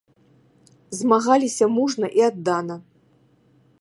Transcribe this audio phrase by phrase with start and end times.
[1.01, 2.75] Змагаліся мужна і аддана.